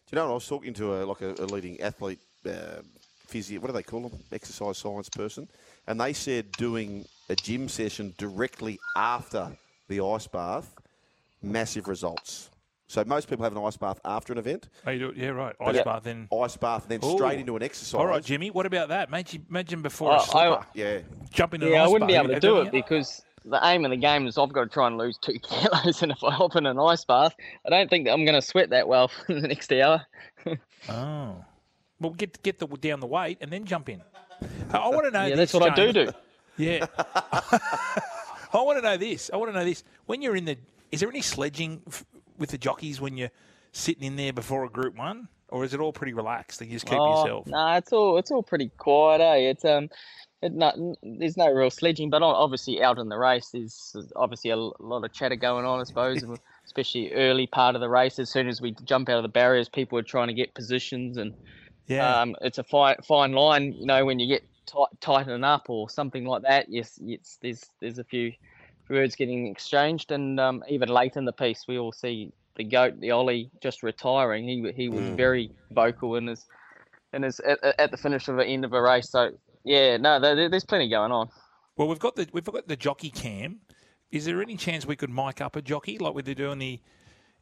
Do 0.07 0.15
you 0.15 0.21
know? 0.21 0.31
I 0.31 0.33
was 0.33 0.47
talking 0.47 0.73
to 0.75 0.95
a 0.95 1.05
like 1.05 1.21
a, 1.21 1.33
a 1.39 1.45
leading 1.45 1.79
athlete. 1.81 2.19
Uh, 2.45 2.81
physio, 3.25 3.59
what 3.59 3.67
do 3.67 3.73
they 3.73 3.83
call 3.83 4.01
them? 4.01 4.19
Exercise 4.31 4.77
science 4.77 5.09
person, 5.09 5.47
and 5.87 5.99
they 5.99 6.13
said 6.13 6.51
doing 6.53 7.05
a 7.29 7.35
gym 7.35 7.67
session 7.67 8.13
directly 8.17 8.79
after 8.95 9.51
the 9.87 9.99
ice 9.99 10.27
bath, 10.27 10.71
massive 11.41 11.87
results. 11.87 12.49
So 12.87 13.03
most 13.03 13.27
people 13.27 13.43
have 13.43 13.55
an 13.55 13.63
ice 13.63 13.77
bath 13.77 13.99
after 14.05 14.31
an 14.31 14.39
event. 14.39 14.69
Oh, 14.85 14.91
you 14.91 14.99
do 14.99 15.09
it? 15.09 15.17
Yeah, 15.17 15.29
right. 15.29 15.55
Ice 15.59 15.81
bath, 15.81 16.03
then 16.03 16.27
ice 16.31 16.55
bath, 16.55 16.83
and 16.83 17.01
then 17.01 17.09
Ooh. 17.09 17.15
straight 17.15 17.39
into 17.39 17.55
an 17.55 17.63
exercise. 17.63 17.95
All 17.95 18.05
right, 18.05 18.23
Jimmy. 18.23 18.51
What 18.51 18.65
about 18.67 18.89
that? 18.89 19.07
Imagine, 19.07 19.45
imagine 19.49 19.81
before 19.81 20.11
uh, 20.11 20.17
a 20.17 20.19
slipper. 20.21 20.59
I, 20.59 20.65
yeah, 20.75 20.99
jump 21.31 21.55
into 21.55 21.67
yeah, 21.67 21.77
an 21.77 21.81
I 21.81 21.87
wouldn't 21.87 22.09
bath. 22.09 22.23
be 22.23 22.29
able 22.29 22.33
to 22.35 22.39
do 22.39 22.57
it 22.61 22.71
because 22.71 23.23
the 23.43 23.59
aim 23.63 23.85
of 23.85 23.91
the 23.91 23.97
game 23.97 24.27
is 24.27 24.37
I've 24.37 24.53
got 24.53 24.63
to 24.65 24.69
try 24.69 24.87
and 24.87 24.97
lose 24.97 25.17
two 25.17 25.39
kilos, 25.39 26.03
and 26.03 26.11
if 26.11 26.23
I 26.23 26.31
hop 26.31 26.55
in 26.55 26.67
an 26.67 26.79
ice 26.79 27.05
bath, 27.05 27.35
I 27.65 27.69
don't 27.69 27.89
think 27.89 28.05
that 28.05 28.13
I'm 28.13 28.23
going 28.23 28.35
to 28.35 28.41
sweat 28.41 28.69
that 28.69 28.87
well 28.87 29.07
for 29.25 29.33
the 29.33 29.47
next 29.47 29.71
hour. 29.73 30.05
oh. 30.89 31.43
Well, 31.99 32.11
get 32.11 32.41
get 32.43 32.59
the 32.59 32.67
down 32.67 32.99
the 32.99 33.07
weight 33.07 33.39
and 33.41 33.49
then 33.51 33.65
jump 33.65 33.89
in. 33.89 34.01
I, 34.71 34.77
I 34.77 34.87
want 34.89 35.05
to 35.05 35.11
know. 35.11 35.25
Yeah, 35.25 35.35
this, 35.35 35.51
that's 35.51 35.53
what 35.53 35.71
I 35.71 35.75
do 35.75 35.93
James. 35.93 36.11
do. 36.11 36.63
Yeah. 36.63 36.85
I 38.53 38.61
want 38.61 38.77
to 38.77 38.81
know 38.81 38.97
this. 38.97 39.29
I 39.33 39.37
want 39.37 39.51
to 39.51 39.57
know 39.57 39.65
this. 39.65 39.83
When 40.05 40.21
you're 40.21 40.35
in 40.35 40.45
the, 40.45 40.57
is 40.91 40.99
there 41.01 41.09
any 41.09 41.21
sledging 41.21 41.81
f- 41.87 42.05
with 42.37 42.49
the 42.51 42.57
jockeys 42.57 42.99
when 43.01 43.17
you're 43.17 43.31
sitting 43.71 44.03
in 44.03 44.15
there 44.15 44.33
before 44.33 44.63
a 44.65 44.69
Group 44.69 44.95
One, 44.97 45.27
or 45.49 45.63
is 45.63 45.73
it 45.73 45.79
all 45.79 45.93
pretty 45.93 46.13
relaxed 46.13 46.61
and 46.61 46.69
you 46.69 46.75
just 46.75 46.85
keep 46.85 46.99
Oh, 46.99 47.19
yourself? 47.21 47.47
Nah, 47.47 47.77
it's 47.77 47.93
all 47.93 48.17
it's 48.17 48.31
all 48.31 48.43
pretty 48.43 48.69
quiet. 48.77 49.21
Eh? 49.21 49.49
It's 49.49 49.65
um, 49.65 49.89
it 50.41 50.53
not, 50.53 50.75
there's 51.01 51.37
no 51.37 51.49
real 51.51 51.69
sledging, 51.69 52.09
but 52.09 52.21
obviously 52.21 52.83
out 52.83 52.99
in 52.99 53.09
the 53.09 53.17
race, 53.17 53.49
there's 53.51 53.95
obviously 54.15 54.51
a 54.51 54.57
lot 54.57 55.03
of 55.03 55.13
chatter 55.13 55.35
going 55.35 55.65
on. 55.65 55.79
I 55.79 55.83
suppose, 55.83 56.23
especially 56.65 57.13
early 57.13 57.47
part 57.47 57.75
of 57.75 57.81
the 57.81 57.89
race. 57.89 58.19
As 58.19 58.29
soon 58.29 58.47
as 58.47 58.61
we 58.61 58.75
jump 58.83 59.09
out 59.09 59.17
of 59.17 59.23
the 59.23 59.29
barriers, 59.29 59.69
people 59.69 59.97
are 59.97 60.03
trying 60.03 60.27
to 60.27 60.33
get 60.33 60.53
positions, 60.53 61.17
and 61.17 61.33
Yeah. 61.87 62.21
um, 62.21 62.35
it's 62.41 62.57
a 62.57 62.63
fine 62.63 62.95
fine 63.07 63.33
line. 63.33 63.73
You 63.73 63.85
know, 63.85 64.05
when 64.05 64.19
you 64.19 64.27
get 64.27 64.43
tight, 64.65 64.89
tightening 64.99 65.43
up 65.43 65.69
or 65.69 65.89
something 65.89 66.25
like 66.25 66.41
that, 66.43 66.69
yes, 66.69 66.99
it's, 67.03 67.37
there's 67.41 67.65
there's 67.79 67.99
a 67.99 68.03
few 68.03 68.33
words 68.89 69.15
getting 69.15 69.47
exchanged, 69.47 70.11
and 70.11 70.39
um, 70.39 70.63
even 70.67 70.89
late 70.89 71.15
in 71.15 71.25
the 71.25 71.33
piece, 71.33 71.65
we 71.67 71.77
all 71.77 71.91
see 71.91 72.31
the 72.55 72.63
goat, 72.63 72.99
the 72.99 73.11
Ollie, 73.11 73.49
just 73.61 73.83
retiring. 73.83 74.47
He 74.47 74.71
he 74.75 74.89
was 74.89 75.03
very 75.09 75.51
vocal 75.71 76.15
in 76.15 76.27
his 76.27 76.45
in 77.13 77.23
his 77.23 77.39
at, 77.41 77.59
at 77.79 77.91
the 77.91 77.97
finish 77.97 78.27
of 78.27 78.37
the 78.37 78.45
end 78.45 78.65
of 78.65 78.73
a 78.73 78.81
race. 78.81 79.09
So 79.09 79.31
yeah, 79.63 79.97
no, 79.97 80.19
there, 80.19 80.49
there's 80.49 80.65
plenty 80.65 80.89
going 80.89 81.11
on. 81.11 81.29
Well, 81.77 81.87
we've 81.87 81.99
got 81.99 82.15
the 82.15 82.27
we've 82.31 82.43
got 82.43 82.67
the 82.67 82.75
jockey 82.75 83.09
cam. 83.09 83.59
Is 84.11 84.25
there 84.25 84.41
any 84.41 84.55
chance 84.55 84.85
we 84.85 84.95
could 84.95 85.09
mic 85.09 85.41
up 85.41 85.55
a 85.55 85.61
jockey 85.61 85.97
like 85.97 86.13
we 86.13 86.21
do 86.21 86.51
in 86.51 86.59
the 86.59 86.79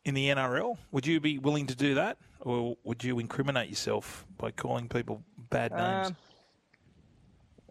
in 0.06 0.14
the 0.14 0.30
NRL? 0.30 0.78
Would 0.92 1.06
you 1.06 1.20
be 1.20 1.38
willing 1.38 1.68
to 1.68 1.76
do 1.76 1.96
that, 1.96 2.18
or 2.40 2.76
would 2.84 3.04
you 3.04 3.20
incriminate 3.20 3.70
yourself 3.70 4.26
by 4.38 4.52
calling 4.52 4.88
people 4.88 5.24
bad 5.50 5.72
names? 5.72 6.08
Um, 6.08 6.16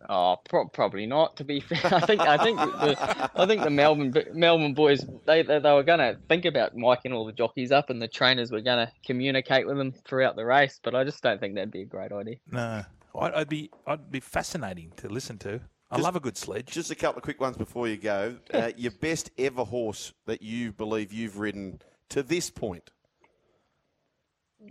Oh, 0.08 0.36
pro- 0.48 0.68
probably 0.68 1.06
not. 1.06 1.36
To 1.36 1.44
be 1.44 1.60
fair, 1.68 1.80
I 1.94 2.00
think 2.00 2.20
I 2.20 2.36
think 2.38 2.58
the, 2.58 3.30
I 3.34 3.46
think 3.46 3.62
the 3.62 3.70
Melbourne 3.70 4.14
Melbourne 4.32 4.74
boys 4.74 5.06
they 5.26 5.42
they, 5.42 5.58
they 5.58 5.72
were 5.72 5.82
going 5.82 5.98
to 6.00 6.18
think 6.28 6.44
about 6.44 6.76
miking 6.76 7.12
all 7.12 7.24
the 7.24 7.32
jockeys 7.32 7.72
up, 7.72 7.90
and 7.90 8.00
the 8.00 8.08
trainers 8.08 8.50
were 8.50 8.60
going 8.60 8.86
to 8.86 8.92
communicate 9.04 9.66
with 9.66 9.76
them 9.76 9.92
throughout 10.04 10.36
the 10.36 10.44
race. 10.44 10.80
But 10.82 10.94
I 10.94 11.04
just 11.04 11.22
don't 11.22 11.40
think 11.40 11.54
that'd 11.54 11.70
be 11.70 11.82
a 11.82 11.86
great 11.86 12.12
idea. 12.12 12.36
no, 12.50 12.84
I'd, 13.18 13.32
I'd 13.32 13.48
be 13.48 13.70
I'd 13.86 14.10
be 14.10 14.20
fascinating 14.20 14.92
to 14.96 15.08
listen 15.08 15.38
to. 15.38 15.60
I 15.90 15.98
love 15.98 16.16
a 16.16 16.20
good 16.20 16.38
sledge. 16.38 16.68
Just 16.68 16.90
a 16.90 16.94
couple 16.94 17.18
of 17.18 17.22
quick 17.22 17.38
ones 17.38 17.58
before 17.58 17.86
you 17.86 17.98
go. 17.98 18.36
Uh, 18.52 18.70
your 18.78 18.92
best 18.92 19.30
ever 19.36 19.62
horse 19.62 20.14
that 20.24 20.40
you 20.40 20.72
believe 20.72 21.12
you've 21.12 21.38
ridden 21.38 21.82
to 22.08 22.22
this 22.22 22.48
point? 22.48 22.90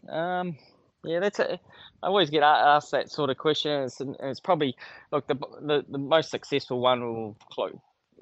Um, 0.10 0.58
yeah, 1.04 1.20
that's 1.20 1.40
a. 1.40 1.60
I 2.04 2.08
always 2.08 2.30
get 2.30 2.44
asked 2.44 2.92
that 2.92 3.12
sort 3.12 3.30
of 3.30 3.38
question. 3.38 3.84
It's, 3.84 4.00
and 4.00 4.16
it's 4.20 4.40
probably 4.40 4.76
look 5.12 5.28
the, 5.28 5.36
the 5.62 5.86
the 5.90 5.98
most 5.98 6.30
successful 6.30 6.80
one 6.80 7.02
will 7.02 7.38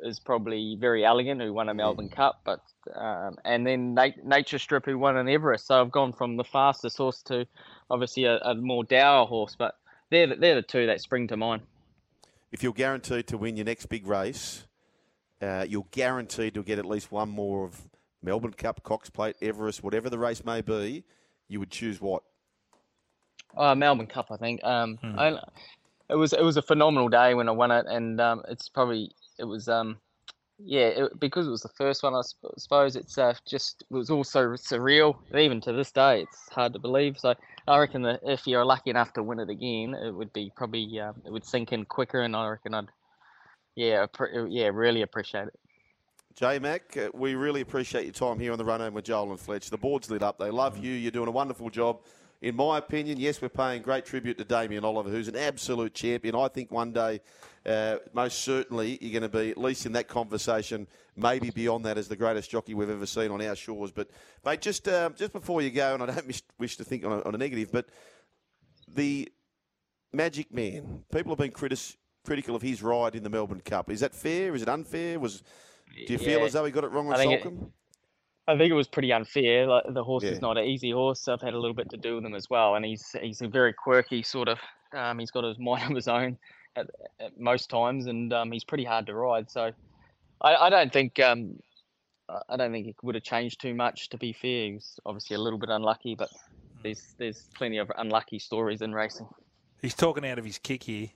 is 0.03 0.19
probably 0.19 0.77
Verry 0.79 1.03
Elleegant 1.03 1.41
who 1.41 1.53
won 1.53 1.69
a 1.69 1.74
Melbourne 1.74 2.09
Cup, 2.09 2.41
but 2.43 2.62
um, 2.95 3.38
and 3.43 3.65
then 3.65 3.93
Nat- 3.93 4.25
Nature 4.25 4.59
Strip 4.59 4.86
who 4.86 4.98
won 4.98 5.17
an 5.17 5.27
Everest. 5.27 5.67
So 5.67 5.81
I've 5.81 5.91
gone 5.91 6.13
from 6.13 6.38
the 6.38 6.43
fastest 6.43 6.98
horse 6.98 7.21
to 7.24 7.45
obviously 7.89 8.25
a, 8.25 8.38
a 8.38 8.55
more 8.55 8.83
dour 8.83 9.25
horse, 9.27 9.55
but 9.57 9.75
they're 10.09 10.27
the, 10.27 10.36
they're 10.36 10.55
the 10.55 10.62
two 10.62 10.88
that 10.88 11.01
spring 11.01 11.27
to 11.27 11.38
mind. 11.38 11.63
If 12.51 12.63
you're 12.63 12.74
guaranteed 12.74 13.27
to 13.27 13.38
win 13.38 13.57
your 13.57 13.65
next 13.65 13.88
big 13.88 14.07
race, 14.07 14.65
uh, 15.41 15.65
you're 15.67 15.86
guaranteed 15.91 16.55
to 16.55 16.63
get 16.63 16.79
at 16.79 16.86
least 16.86 17.12
one 17.12 17.29
more 17.29 17.65
of 17.65 17.81
Melbourne 18.24 18.53
Cup, 18.53 18.83
Cox 18.83 19.09
Plate, 19.09 19.36
Everest, 19.41 19.83
whatever 19.83 20.09
the 20.09 20.17
race 20.17 20.43
may 20.43 20.62
be. 20.62 21.03
You 21.48 21.59
would 21.59 21.71
choose 21.71 22.01
what? 22.01 22.24
Uh, 23.57 23.75
Melbourne 23.75 24.07
Cup, 24.07 24.27
I 24.31 24.37
think. 24.37 24.63
Um, 24.63 24.99
I, 25.03 25.39
it 26.09 26.15
was 26.15 26.33
it 26.33 26.43
was 26.43 26.57
a 26.57 26.61
phenomenal 26.61 27.09
day 27.09 27.33
when 27.33 27.47
I 27.47 27.51
won 27.51 27.71
it, 27.71 27.85
and 27.87 28.19
um, 28.19 28.43
it's 28.47 28.67
probably 28.67 29.11
it 29.37 29.45
was 29.45 29.67
um, 29.67 29.97
yeah, 30.57 30.87
it, 30.87 31.19
because 31.19 31.47
it 31.47 31.51
was 31.51 31.61
the 31.61 31.69
first 31.69 32.03
one. 32.03 32.15
I 32.15 32.21
sp- 32.25 32.57
suppose 32.57 32.95
it's 32.95 33.17
uh, 33.17 33.33
just 33.47 33.83
it 33.89 33.93
was 33.93 34.09
also 34.09 34.49
surreal. 34.53 35.15
Even 35.35 35.61
to 35.61 35.71
this 35.71 35.91
day, 35.91 36.21
it's 36.21 36.49
hard 36.49 36.73
to 36.73 36.79
believe. 36.79 37.17
So 37.17 37.35
I 37.67 37.77
reckon 37.79 38.01
that 38.03 38.21
if 38.23 38.47
you're 38.47 38.65
lucky 38.65 38.89
enough 38.89 39.13
to 39.13 39.23
win 39.23 39.39
it 39.39 39.49
again, 39.49 39.93
it 39.93 40.11
would 40.11 40.33
be 40.33 40.51
probably 40.55 40.99
uh, 40.99 41.13
it 41.25 41.31
would 41.31 41.45
sink 41.45 41.71
in 41.71 41.85
quicker, 41.85 42.21
and 42.21 42.35
I 42.35 42.49
reckon 42.49 42.73
I'd 42.73 42.87
yeah 43.75 44.05
appre- 44.05 44.47
yeah 44.49 44.69
really 44.73 45.03
appreciate 45.03 45.47
it. 45.47 45.59
J 46.35 46.59
Mac, 46.59 46.95
uh, 46.97 47.09
we 47.13 47.35
really 47.35 47.61
appreciate 47.61 48.05
your 48.05 48.13
time 48.13 48.39
here 48.39 48.51
on 48.51 48.57
the 48.57 48.65
run 48.65 48.79
home 48.79 48.93
with 48.93 49.05
Joel 49.05 49.31
and 49.31 49.39
Fletch. 49.39 49.69
The 49.69 49.77
board's 49.77 50.09
lit 50.09 50.23
up. 50.23 50.37
They 50.37 50.51
love 50.51 50.77
you. 50.77 50.91
You're 50.91 51.11
doing 51.11 51.27
a 51.27 51.31
wonderful 51.31 51.69
job. 51.69 51.99
In 52.41 52.55
my 52.55 52.77
opinion, 52.77 53.19
yes, 53.19 53.41
we're 53.41 53.50
paying 53.50 53.81
great 53.81 54.05
tribute 54.05 54.38
to 54.38 54.46
Damien 54.46 54.86
Oliver, 54.86 55.10
who's 55.10 55.27
an 55.27 55.36
absolute 55.36 55.93
champion. 55.93 56.36
I 56.36 56.48
think 56.48 56.72
one 56.72 56.93
day, 56.93 57.19
uh, 57.65 57.98
most 58.13 58.43
certainly, 58.43 58.98
you're 59.01 59.19
going 59.19 59.29
to 59.29 59.38
be 59.38 59.50
at 59.50 59.58
least 59.58 59.86
in 59.86 59.91
that 59.91 60.08
conversation, 60.08 60.88
maybe 61.17 61.50
beyond 61.50 61.84
that, 61.84 61.98
as 61.98 62.08
the 62.08 62.15
greatest 62.15 62.50
jockey 62.50 62.74
we've 62.74 62.89
ever 62.89 63.05
seen 63.05 63.29
on 63.31 63.41
our 63.41 63.58
shores. 63.58 63.91
But, 63.91 64.10
mate, 64.46 64.62
just 64.62 64.88
um, 64.88 65.15
just 65.17 65.34
before 65.34 65.62
you 65.62 65.69
go, 65.69 65.93
and 65.93 66.03
I 66.03 66.05
don't 66.05 66.27
wish, 66.27 66.41
wish 66.58 66.77
to 66.77 66.86
think 66.86 67.03
on 67.03 67.12
a, 67.12 67.22
on 67.24 67.36
a 67.36 67.38
negative, 67.38 67.74
but 67.74 67.88
the 68.88 69.29
Magic 70.13 70.53
Man, 70.53 71.03
people 71.12 71.31
have 71.31 71.39
been 71.39 71.51
critis- 71.51 71.98
critical 72.25 72.55
of 72.55 72.62
his 72.62 72.81
ride 72.81 73.15
in 73.15 73.24
the 73.24 73.29
Melbourne 73.29 73.62
Cup. 73.62 73.91
Is 73.91 74.00
that 74.00 74.15
fair? 74.15 74.55
Is 74.55 74.62
it 74.62 74.69
unfair? 74.69 75.19
Was 75.19 75.43
do 76.08 76.13
you 76.13 76.19
feel 76.19 76.46
as 76.46 76.53
though 76.53 76.63
he 76.63 76.72
got 76.72 76.86
it 76.86 76.91
wrong 76.91 77.08
on 77.08 77.15
I 77.15 77.25
Soulcombe? 77.25 77.72
I 78.49 78.57
think 78.57 78.71
it 78.71 78.75
was 78.75 78.87
pretty 78.87 79.13
unfair. 79.13 79.67
Like 79.67 79.83
the 79.93 80.03
horse 80.03 80.23
Yeah. 80.23 80.31
is 80.31 80.41
not 80.41 80.57
an 80.57 80.65
easy 80.65 80.91
horse. 80.91 81.27
I've 81.27 81.41
had 81.41 81.53
a 81.53 81.59
little 81.59 81.75
bit 81.75 81.89
to 81.91 81.97
do 81.97 82.15
with 82.15 82.25
him 82.25 82.35
as 82.35 82.49
well, 82.49 82.75
and 82.75 82.83
he's 82.85 83.15
he's 83.21 83.41
a 83.41 83.47
very 83.47 83.73
quirky 83.73 84.21
sort 84.23 84.47
of. 84.49 84.59
Um, 84.93 85.19
he's 85.19 85.31
got 85.31 85.43
his 85.43 85.59
mind 85.69 85.89
of 85.91 85.95
his 85.95 86.07
own 86.07 86.37
at, 86.75 86.87
at 87.19 87.39
most 87.39 87.69
times, 87.69 88.07
and 88.07 88.33
um, 88.33 88.51
he's 88.51 88.63
pretty 88.63 88.83
hard 88.83 89.05
to 89.07 89.13
ride. 89.15 89.49
So 89.51 89.71
I, 90.41 90.55
I 90.55 90.69
don't 90.69 90.91
think 90.91 91.19
um, 91.19 91.59
I- 92.27 92.41
I 92.49 92.57
don't 92.57 92.71
think 92.71 92.87
it 92.87 92.95
would 93.03 93.15
have 93.15 93.23
changed 93.23 93.61
too 93.61 93.73
much. 93.73 94.09
To 94.09 94.17
be 94.17 94.33
fair, 94.33 94.65
he 94.65 94.73
was 94.73 94.99
obviously 95.05 95.35
a 95.35 95.39
little 95.39 95.59
bit 95.59 95.69
unlucky, 95.69 96.15
but 96.15 96.29
there's 96.83 97.13
there's 97.17 97.47
plenty 97.55 97.77
of 97.77 97.91
unlucky 97.97 98.39
stories 98.39 98.81
in 98.81 98.93
racing. 98.93 99.27
He's 99.81 99.93
talking 99.95 100.25
out 100.25 100.39
of 100.39 100.45
his 100.45 100.57
kick 100.57 100.83
here, 100.83 101.09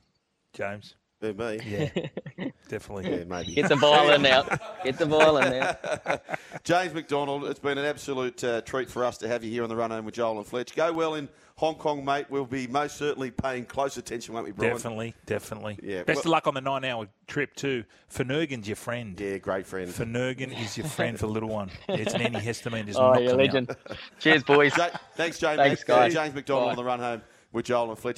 James. 0.54 0.96
Yeah, 1.22 1.32
me. 1.34 1.60
Yeah, 1.66 2.50
definitely. 2.74 3.12
Yeah, 3.20 3.24
maybe. 3.26 3.54
Get 3.54 3.70
the 3.70 3.76
violin 3.76 4.26
out. 4.26 4.60
Get 4.84 4.98
the 4.98 5.06
violin 5.06 5.54
out. 5.54 6.22
James 6.64 6.94
McDonald, 6.94 7.46
it's 7.46 7.60
been 7.60 7.78
an 7.78 7.86
absolute 7.86 8.44
uh, 8.44 8.62
treat 8.62 8.90
for 8.90 9.06
us 9.06 9.18
to 9.20 9.28
have 9.28 9.44
you 9.44 9.52
here 9.52 9.64
on 9.64 9.70
the 9.70 9.76
run 9.76 9.92
home 9.92 10.06
with 10.06 10.16
Joel 10.16 10.38
and 10.38 10.46
Fletch. 10.48 10.76
Go 10.76 10.92
well 10.92 11.16
in 11.16 11.30
Hong 11.58 11.76
Kong, 11.76 12.04
mate. 12.04 12.26
We'll 12.30 12.46
be 12.46 12.66
most 12.68 12.98
certainly 12.98 13.30
paying 13.32 13.66
close 13.66 13.98
attention, 13.98 14.34
won't 14.34 14.46
we, 14.48 14.52
Brian? 14.52 14.74
Definitely, 14.74 15.14
definitely. 15.26 15.78
Yeah, 15.84 16.04
Best 16.04 16.18
well- 16.18 16.22
of 16.22 16.26
luck 16.32 16.48
on 16.48 16.54
the 16.56 16.62
nine-hour 16.62 17.08
trip 17.28 17.56
too. 17.56 17.84
Phenergan's 18.12 18.68
your 18.68 18.76
friend. 18.76 19.20
Yeah, 19.20 19.38
great 19.38 19.66
friend. 19.68 19.90
Finnegan 19.94 20.52
is 20.52 20.78
your 20.78 20.88
friend 20.88 21.20
for 21.20 21.28
the 21.28 21.32
little 21.34 21.50
one. 21.50 21.70
It's 21.90 22.14
an 22.14 22.22
antihistamine. 22.22 22.88
Just 22.88 23.00
Oh, 23.00 23.14
knock 23.14 23.20
you're 23.22 23.30
a 23.30 23.34
out. 23.34 23.38
legend. 23.40 23.76
Cheers, 24.20 24.44
boys. 24.44 24.76
Ja- 24.78 24.90
Thanks, 25.16 25.38
James. 25.40 25.58
Thanks, 25.58 25.82
Mac- 25.82 25.88
guys. 25.88 26.14
James 26.14 26.34
McDonald 26.34 26.66
Bye. 26.68 26.72
on 26.72 26.76
the 26.78 26.84
run 26.84 27.00
home 27.00 27.22
with 27.52 27.66
Joel 27.66 27.90
and 27.90 28.00
Fletch. 28.00 28.12